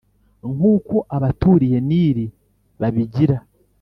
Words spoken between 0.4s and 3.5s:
nk’uko abaturiye Nili babigira,